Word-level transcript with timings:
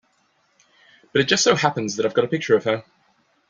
But 1.11 1.21
it 1.21 1.27
just 1.27 1.43
so 1.43 1.55
happens 1.55 1.99
I've 1.99 2.15
got 2.15 2.25
a 2.25 2.27
picture 2.27 2.55
of 2.55 2.63
her. 2.63 2.83